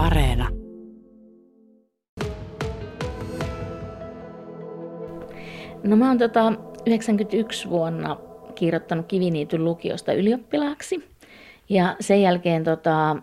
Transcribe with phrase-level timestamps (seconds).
[0.00, 0.48] Areena.
[5.84, 6.52] No mä oon tota
[6.86, 8.16] 91 vuonna
[8.54, 11.08] kirjoittanut Kiviniityn lukiosta ylioppilaaksi.
[11.68, 13.16] Ja sen jälkeen tota,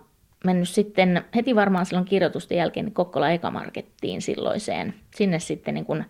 [0.45, 4.93] mennyt sitten heti varmaan silloin kirjoitusten jälkeen niin Kokkola Ekamarkettiin silloiseen.
[5.15, 6.03] Sinne sitten niin kun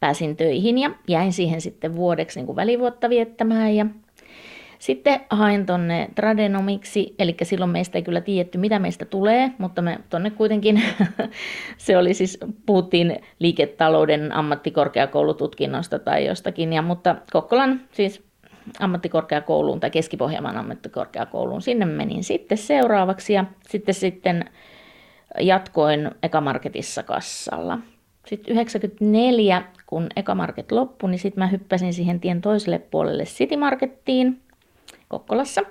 [0.00, 3.76] pääsin töihin ja jäin siihen sitten vuodeksi niin kuin välivuotta viettämään.
[3.76, 3.86] Ja
[4.78, 9.98] sitten hain tonne Tradenomiksi, eli silloin meistä ei kyllä tiedetty, mitä meistä tulee, mutta me
[10.10, 10.82] tonne kuitenkin,
[11.76, 18.22] se oli siis, puhuttiin liiketalouden ammattikorkeakoulututkinnosta tai jostakin, ja, mutta Kokkolan siis
[18.80, 24.44] ammattikorkeakouluun tai Keski-Pohjanmaan ammattikorkeakouluun, sinne menin sitten seuraavaksi ja sitten, sitten
[25.40, 27.78] jatkoin Ekamarketissa kassalla.
[28.26, 34.40] Sitten 94, kun Ekamarket loppui, niin sitten mä hyppäsin siihen tien toiselle puolelle City Markettiin,
[35.08, 35.62] Kokkolassa.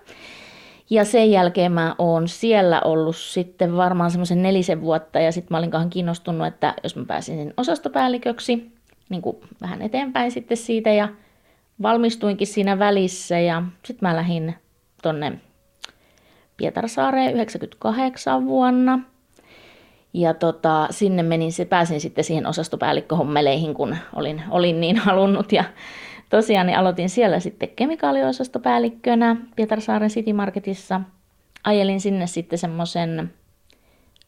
[0.90, 5.58] Ja sen jälkeen mä oon siellä ollut sitten varmaan semmoisen nelisen vuotta ja sitten mä
[5.58, 8.72] olin kahden kiinnostunut, että jos mä pääsin osastopäälliköksi,
[9.10, 11.10] niin kuin vähän eteenpäin sitten siitä ja
[11.82, 14.56] valmistuinkin siinä välissä ja sitten mä lähdin
[15.02, 15.40] tonne
[16.58, 19.00] Pietarsaareen 98 vuonna.
[20.14, 25.52] Ja tota, sinne menin, pääsin sitten siihen osastopäällikköhommeleihin, kun olin, olin niin halunnut.
[25.52, 25.64] Ja
[26.30, 31.02] tosiaan niin aloitin siellä sitten kemikaaliosatopäällikkönä Pietarsaaren City Marketissa.
[31.64, 33.34] Ajelin sinne sitten semmoisen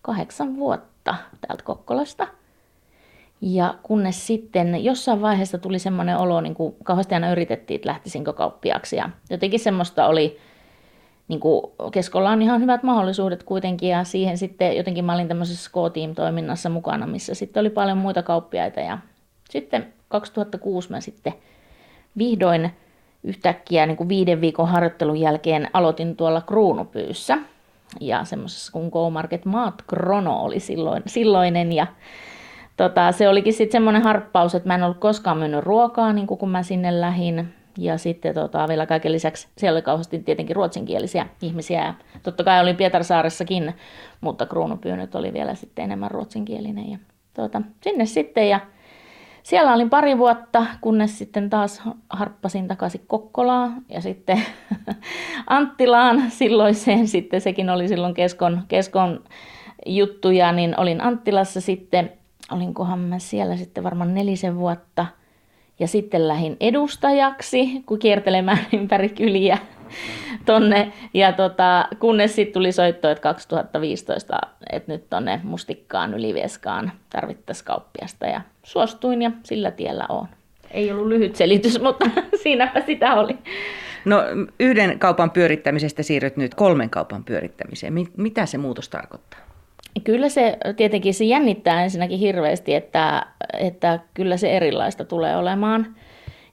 [0.01, 1.15] kahdeksan vuotta
[1.47, 2.27] täältä Kokkolasta.
[3.41, 8.33] Ja kunnes sitten jossain vaiheessa tuli semmoinen olo, niin kuin kauheasti aina yritettiin, että lähtisinkö
[8.33, 8.95] kauppiaksi.
[8.95, 10.39] Ja jotenkin semmoista oli,
[11.27, 15.69] niin kuin keskolla on ihan hyvät mahdollisuudet kuitenkin ja siihen sitten jotenkin mä olin tämmöisessä
[15.69, 18.97] K-team-toiminnassa mukana, missä sitten oli paljon muita kauppiaita ja
[19.49, 21.33] sitten 2006 mä sitten
[22.17, 22.71] vihdoin
[23.23, 27.37] yhtäkkiä niin kuin viiden viikon harjoittelun jälkeen aloitin tuolla kruunupyyssä.
[27.99, 31.87] Ja semmoisessa kun Go-Market Maat Krono oli silloin, silloinen ja
[32.77, 36.37] tota, se olikin sitten semmoinen harppaus, että mä en ollut koskaan myynyt ruokaa niin kuin
[36.37, 37.53] kun mä sinne lähin.
[37.77, 41.85] Ja sitten tota, vielä kaiken lisäksi siellä oli kauheasti tietenkin ruotsinkielisiä ihmisiä.
[41.85, 41.93] Ja
[42.23, 43.73] totta kai olin Pietarsaaressakin,
[44.21, 46.91] mutta kruunupyy nyt oli vielä sitten enemmän ruotsinkielinen.
[46.91, 46.97] Ja,
[47.33, 48.59] tota, sinne sitten ja
[49.49, 54.41] siellä olin pari vuotta, kunnes sitten taas harppasin takaisin Kokkolaan ja sitten
[55.47, 59.23] Anttilaan silloiseen, sitten sekin oli silloin keskon, keskon
[59.85, 62.11] juttuja, niin olin Anttilassa sitten,
[62.51, 65.05] olinkohan mä siellä sitten varmaan nelisen vuotta.
[65.79, 69.57] Ja sitten lähdin edustajaksi, kun kiertelemään ympäri kyliä
[70.45, 70.91] tonne.
[71.13, 74.39] Ja tota, kunnes sitten tuli soitto, että 2015,
[74.71, 78.25] että nyt tonne Mustikkaan Ylivieskaan tarvittaisiin kauppiasta.
[78.25, 80.27] Ja suostuin ja sillä tiellä on.
[80.71, 82.05] Ei ollut lyhyt selitys, mutta
[82.43, 83.37] siinäpä sitä oli.
[84.05, 84.23] No
[84.59, 87.93] yhden kaupan pyörittämisestä siirryt nyt kolmen kaupan pyörittämiseen.
[88.17, 89.39] Mitä se muutos tarkoittaa?
[90.03, 93.25] Kyllä se tietenkin se jännittää ensinnäkin hirveästi, että,
[93.59, 95.95] että kyllä se erilaista tulee olemaan.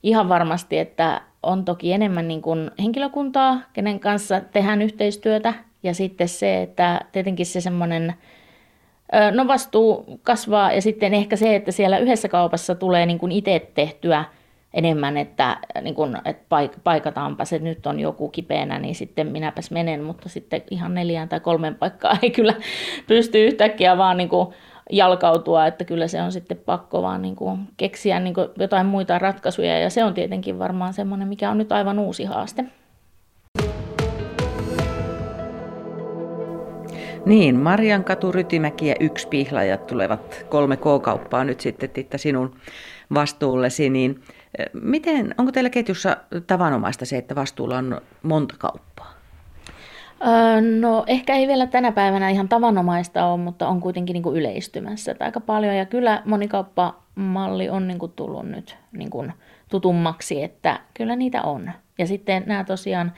[0.03, 5.55] Ihan varmasti, että on toki enemmän niin kuin henkilökuntaa, kenen kanssa tehdään yhteistyötä.
[5.83, 8.15] Ja sitten se, että tietenkin se semmoinen,
[9.33, 13.71] no vastuu kasvaa ja sitten ehkä se, että siellä yhdessä kaupassa tulee niin kuin itse
[13.75, 14.25] tehtyä
[14.75, 19.71] enemmän, että, niin kuin, että paik- paikataanpa se, nyt on joku kipeänä, niin sitten minäpäs
[19.71, 22.55] menen, mutta sitten ihan neljään tai kolmen paikkaa ei kyllä
[23.07, 24.55] pysty yhtäkkiä vaan niin kuin
[24.91, 29.19] jalkautua, että kyllä se on sitten pakko vaan niin kuin keksiä niin kuin jotain muita
[29.19, 32.65] ratkaisuja ja se on tietenkin varmaan semmoinen, mikä on nyt aivan uusi haaste.
[37.27, 42.57] Niin, Marian katu, Rytimäki ja yksi pihlajat tulevat kolme K-kauppaa nyt sitten Titta sinun
[43.15, 44.23] vastuullesi, niin
[44.59, 49.16] eh, miten, onko teillä ketjussa tavanomaista se, että vastuulla on monta kauppaa?
[50.81, 55.17] No ehkä ei vielä tänä päivänä ihan tavanomaista ole, mutta on kuitenkin niin kuin yleistymässä
[55.21, 55.77] aika paljon.
[55.77, 59.33] Ja kyllä monikauppamalli on niin kuin tullut nyt niin kuin
[59.71, 61.73] tutummaksi, että kyllä niitä on.
[61.99, 63.13] Ja sitten nämä tosiaan,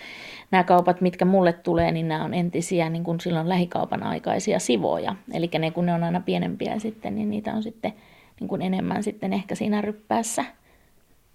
[0.50, 5.15] nämä kaupat, mitkä mulle tulee, niin nämä on entisiä niin kuin silloin lähikaupan aikaisia sivoja.
[5.33, 7.94] Eli ne kun ne on aina pienempiä sitten, niin niitä on sitten
[8.41, 10.44] niin kuin enemmän sitten ehkä siinä ryppäässä.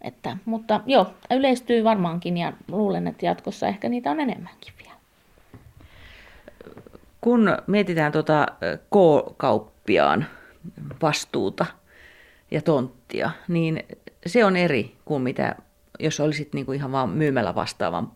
[0.01, 5.03] Että, mutta joo, yleistyy varmaankin ja luulen, että jatkossa ehkä niitä on enemmänkin vielä.
[7.24, 8.48] Kun mietitään tuota
[8.90, 10.25] K-kauppiaan
[11.02, 11.66] vastuuta
[12.52, 13.84] ja tonttia, niin
[14.25, 15.56] se on eri kuin mitä,
[16.00, 18.12] jos olisit niin kuin ihan vaan myymällä vastaavan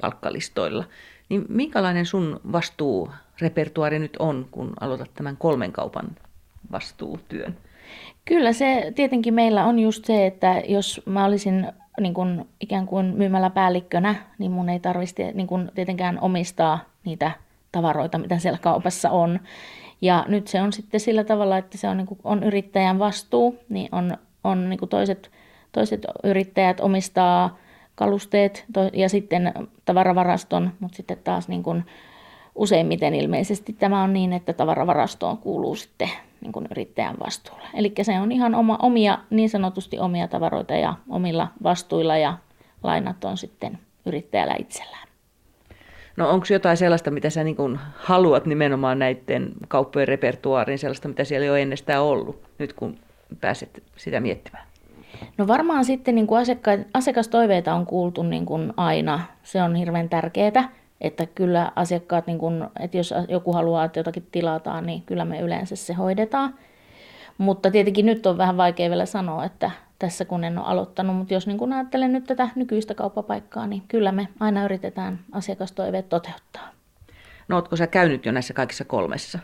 [0.00, 0.84] palkkalistoilla.
[1.28, 6.06] Niin minkälainen sun vastuurepertuaari nyt on, kun aloitat tämän kolmen kaupan
[6.72, 7.56] vastuutyön?
[8.24, 13.06] Kyllä se tietenkin meillä on just se, että jos mä olisin niin kuin ikään kuin
[13.06, 17.30] myymällä päällikkönä, niin mun ei tarvitsisi niin kuin tietenkään omistaa niitä
[17.74, 19.40] tavaroita, mitä siellä kaupassa on.
[20.00, 23.58] Ja nyt se on sitten sillä tavalla, että se on, niin kuin, on yrittäjän vastuu,
[23.68, 25.30] niin on, on niin kuin toiset,
[25.72, 27.58] toiset yrittäjät omistaa
[27.94, 29.54] kalusteet to, ja sitten
[29.84, 31.84] tavaravaraston, mutta sitten taas niin kuin,
[32.54, 36.10] useimmiten ilmeisesti tämä on niin, että tavaravarastoon kuuluu sitten
[36.40, 37.68] niin kuin yrittäjän vastuulle.
[37.74, 42.38] Eli se on ihan oma, omia, niin sanotusti omia tavaroita ja omilla vastuilla ja
[42.82, 45.08] lainat on sitten yrittäjällä itsellään.
[46.16, 51.44] No onko jotain sellaista, mitä sä niin haluat nimenomaan näiden kauppojen repertuaariin, sellaista, mitä siellä
[51.44, 52.98] ei ole ennestään ollut, nyt kun
[53.40, 54.66] pääset sitä miettimään?
[55.38, 59.20] No varmaan sitten niin kuin asiakka- asiakastoiveita on kuultu niin kuin aina.
[59.42, 60.68] Se on hirveän tärkeää,
[61.00, 65.40] että kyllä asiakkaat, niin kuin, että jos joku haluaa, että jotakin tilataan, niin kyllä me
[65.40, 66.54] yleensä se hoidetaan.
[67.38, 71.34] Mutta tietenkin nyt on vähän vaikea vielä sanoa, että tässä kun en ole aloittanut, mutta
[71.34, 76.68] jos niin kun ajattelen nyt tätä nykyistä kauppapaikkaa, niin kyllä me aina yritetään asiakastoiveet toteuttaa.
[77.48, 79.38] No ootko sä käynyt jo näissä kaikissa kolmessa?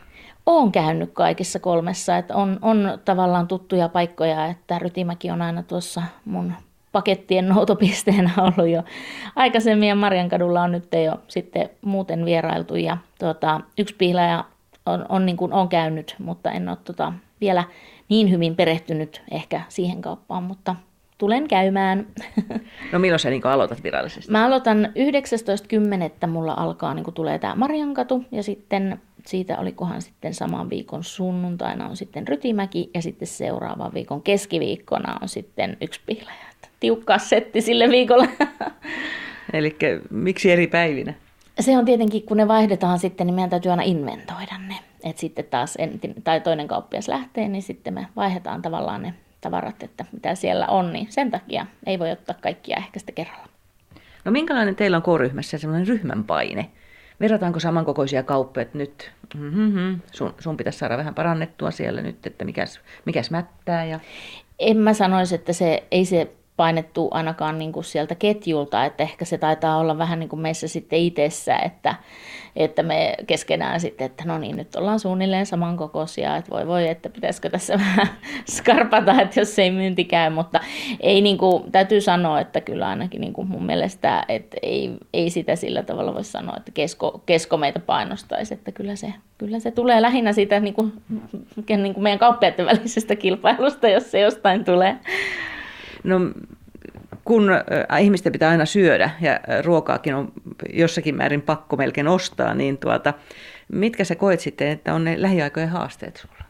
[0.47, 6.03] Olen käynyt kaikissa kolmessa, että on, on tavallaan tuttuja paikkoja, että Rytimäki on aina tuossa
[6.25, 6.53] mun
[6.93, 8.83] pakettien noutopisteenä ollut jo
[9.37, 14.45] aikaisemmin ja Marjankadulla on nyt jo sitten muuten vierailtu ja tuota, yksi pihlaja
[14.87, 17.65] on, on, niin kuin, on käynyt, mutta en ole tuota, vielä
[18.11, 20.77] niin hyvin perehtynyt ehkä siihen kauppaan, mutta
[21.19, 22.07] tulen käymään.
[22.93, 24.33] No milloin sä niin aloitat virallisesti?
[24.33, 24.89] Mä aloitan
[26.21, 26.27] 19.10.
[26.27, 31.97] mulla alkaa, niin tulee tämä Marjankatu ja sitten siitä olikohan sitten saman viikon sunnuntaina on
[31.97, 36.51] sitten Rytimäki ja sitten seuraavan viikon keskiviikkona on sitten yksi pihlaja.
[36.81, 38.29] Tiukkaa setti sille viikolle.
[39.53, 39.77] Eli
[40.11, 41.15] miksi eri päivinä?
[41.61, 44.75] Se on tietenkin, kun ne vaihdetaan sitten, niin meidän täytyy aina inventoida ne.
[45.05, 49.83] Että sitten taas entin, tai toinen kauppias lähtee, niin sitten me vaihdetaan tavallaan ne tavarat,
[49.83, 53.47] että mitä siellä on, niin sen takia ei voi ottaa kaikkia ehkä sitä kerralla.
[54.25, 56.71] No minkälainen teillä on K-ryhmässä sellainen ryhmän paine?
[57.21, 62.45] Verrataanko samankokoisia kauppoja, että nyt mm-hmm, sun, sun pitäisi saada vähän parannettua siellä nyt, että
[62.45, 63.85] mikäs, mikäs mättää?
[63.85, 64.01] Ja...
[64.59, 69.25] En mä sanoisi, että se, ei se painettu ainakaan niin kuin sieltä ketjulta, että ehkä
[69.25, 71.95] se taitaa olla vähän niin kuin meissä sitten itsessä, että,
[72.57, 77.09] että me keskenään sitten, että no niin, nyt ollaan suunnilleen samankokoisia, että voi voi, että
[77.09, 78.09] pitäisikö tässä vähän
[78.51, 80.61] skarpata, että jos ei myynti käy, mutta
[81.01, 85.31] ei niin kuin, täytyy sanoa, että kyllä ainakin niin kuin mun mielestä, että ei, ei
[85.31, 89.71] sitä sillä tavalla voi sanoa, että kesko, kesko meitä painostaisi, että kyllä se, kyllä se
[89.71, 90.93] tulee lähinnä siitä niin kuin,
[91.69, 94.97] niin kuin meidän kauppiaiden välisestä kilpailusta, jos se jostain tulee.
[96.05, 96.21] No
[97.31, 97.51] kun
[98.01, 100.33] ihmisten pitää aina syödä ja ruokaakin on
[100.73, 103.15] jossakin määrin pakko melkein ostaa, niin tuota,
[103.73, 106.45] mitkä sä koet sitten, että on ne lähiaikojen haasteet sulla?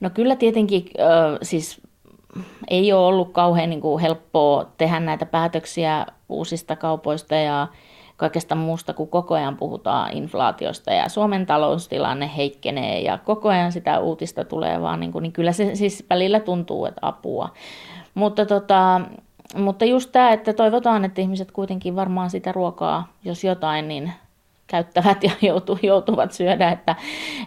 [0.00, 0.84] No kyllä tietenkin
[1.42, 1.80] siis
[2.70, 7.68] ei ole ollut kauhean niin kuin helppoa tehdä näitä päätöksiä uusista kaupoista ja
[8.16, 14.00] kaikesta muusta, kun koko ajan puhutaan inflaatiosta ja Suomen taloustilanne heikkenee ja koko ajan sitä
[14.00, 17.48] uutista tulee vaan, niin, kuin, niin kyllä se siis välillä tuntuu, että apua.
[18.14, 19.00] Mutta, tota,
[19.56, 24.12] mutta just tämä, että toivotaan, että ihmiset kuitenkin varmaan sitä ruokaa, jos jotain, niin
[24.66, 26.96] käyttävät ja joutu, joutuvat syödä, että,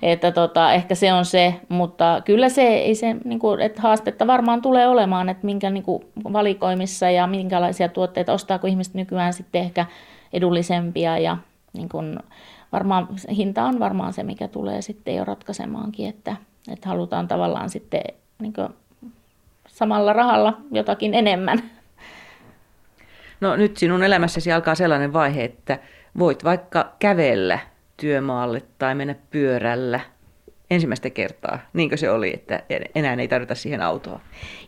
[0.01, 4.27] että tota, ehkä se on se, mutta kyllä se, ei se niin kuin, että haastetta
[4.27, 6.03] varmaan tulee olemaan, että minkä niin kuin,
[6.33, 9.85] valikoimissa ja minkälaisia tuotteita ostaako ihmiset nykyään sitten ehkä
[10.33, 11.37] edullisempia ja
[11.73, 12.19] niin kuin,
[12.71, 16.35] varmaan hinta on varmaan se, mikä tulee sitten jo ratkaisemaankin, että,
[16.71, 18.01] että halutaan tavallaan sitten
[18.39, 18.69] niin kuin,
[19.67, 21.63] samalla rahalla jotakin enemmän.
[23.41, 25.79] No nyt sinun elämässäsi alkaa sellainen vaihe, että
[26.19, 27.59] voit vaikka kävellä
[27.97, 29.99] työmaalle tai mennä pyörällä
[30.69, 32.63] ensimmäistä kertaa, niinkö se oli, että
[32.95, 34.19] enää ei tarvita siihen autoa?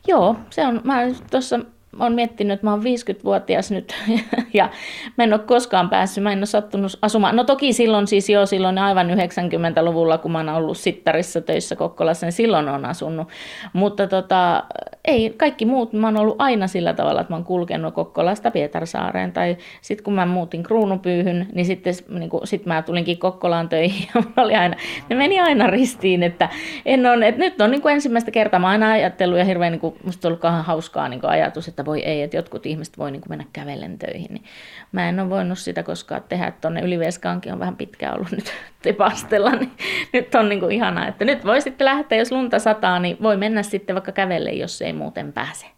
[0.08, 1.60] Joo, se on, mä tuossa
[2.00, 3.96] olen miettinyt, että mä oon 50-vuotias nyt
[4.54, 4.70] ja
[5.18, 7.36] mä en ole koskaan päässyt, mä en ole sattunut asumaan.
[7.36, 12.26] No toki silloin siis jo silloin aivan 90-luvulla, kun mä oon ollut sittarissa töissä Kokkolassa,
[12.26, 13.28] niin silloin on asunut.
[13.74, 14.64] Mutta tota,
[15.06, 19.32] ei, kaikki muut, mä oon ollut aina sillä tavalla, että mä oon kulkenut Kokkolasta Pietarsaareen.
[19.32, 24.08] Tai sitten kun mä muutin Kruunupyyhyn, niin sitten niin kun, sit mä tulinkin Kokkolaan töihin
[24.16, 24.76] ja oli aina,
[25.10, 26.50] ne meni aina ristiin, että,
[26.86, 29.72] en on, että nyt on niin kuin ensimmäistä kertaa, mä oon aina ajatellut ja hirveän,
[29.72, 32.98] niin kuin, musta on ollut hauskaa niin kuin ajatus, että voi ei, että jotkut ihmiset
[32.98, 34.34] voi niin kuin mennä kävellen töihin.
[34.34, 34.44] Niin
[34.92, 38.54] mä en ole voinut sitä koskaan tehdä, että tuonne Yliveskaankin on vähän pitkään ollut nyt
[38.82, 39.72] tepastella, niin
[40.14, 43.38] nyt on niin kuin ihanaa, että nyt voi sitten lähteä, jos lunta sataa, niin voi
[43.38, 45.77] mennä sitten vaikka kävelle, jos ei muuten pääse.